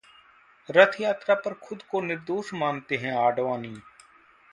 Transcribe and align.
रथयात्रा 0.69 1.35
पर 1.35 1.53
खुद 1.63 1.81
को 1.91 2.01
निर्दोष 2.01 2.53
मानते 2.53 2.97
हैं 2.97 3.13
आडवाणी 3.17 3.75